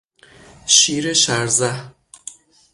شیر 0.65 1.13
شرزه 1.13 1.93